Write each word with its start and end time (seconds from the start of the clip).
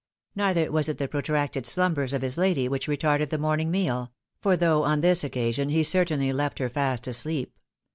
Neither 0.35 0.71
was 0.71 0.89
it 0.89 0.97
the 0.97 1.07
protracted 1.07 1.67
slumbers 1.67 2.11
of 2.11 2.23
his 2.23 2.35
kdy 2.35 2.67
which 2.67 2.87
retarded 2.87 3.29
the 3.29 3.37
morning 3.37 3.69
meal; 3.69 4.11
for 4.41 4.57
though 4.57 4.81
on 4.81 5.01
this 5.01 5.23
occasion 5.23 5.69
he 5.69 5.83
certainly 5.83 6.33
left 6.33 6.57
her 6.57 6.69
fast 6.69 7.05
asleep. 7.05 7.55